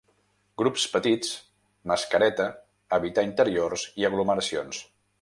Grups 0.61 0.85
petits, 0.93 1.29
mascareta, 1.93 2.49
evitar 3.01 3.29
interiors 3.31 3.89
i 4.03 4.09
aglomeracions. 4.13 4.87